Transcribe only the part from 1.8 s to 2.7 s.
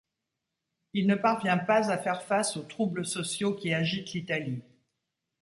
à faire face aux